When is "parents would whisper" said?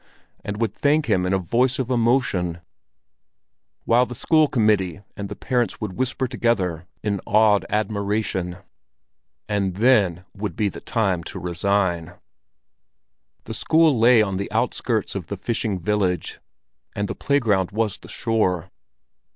5.35-6.27